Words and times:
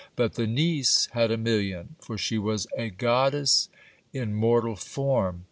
But 0.15 0.33
the 0.33 0.47
niece 0.47 1.09
had 1.11 1.29
a 1.29 1.37
million, 1.37 1.95
for 1.99 2.17
she 2.17 2.39
was 2.39 2.65
a 2.75 2.89
goddess 2.89 3.69
in 4.11 4.33
mortal 4.33 4.75
form. 4.75 5.39